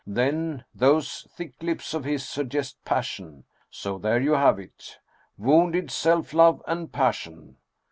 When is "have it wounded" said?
4.31-5.91